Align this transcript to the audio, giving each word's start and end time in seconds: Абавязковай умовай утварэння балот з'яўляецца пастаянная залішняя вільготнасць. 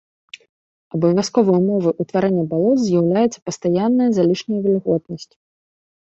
Абавязковай 0.99 1.57
умовай 1.59 1.97
утварэння 2.03 2.45
балот 2.53 2.77
з'яўляецца 2.83 3.43
пастаянная 3.49 4.09
залішняя 4.19 4.61
вільготнасць. 4.65 5.29